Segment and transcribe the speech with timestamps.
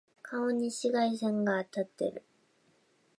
[0.23, 2.23] 顔に紫外線が当たってる。